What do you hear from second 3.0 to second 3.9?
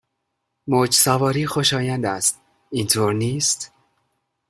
نیست؟